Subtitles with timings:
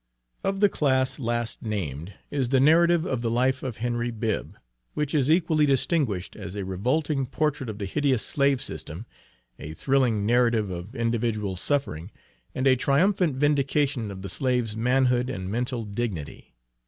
[0.43, 4.55] Of the class last named, is the narrative of the life of Henry Bibb,
[4.95, 9.05] which is equally distinguished as a revolting portrait of the hideous slave system,
[9.59, 12.09] a thrilling narrative of individual suffering,
[12.55, 16.55] and a triumphant vindication of the slave's manhood and mental dignity.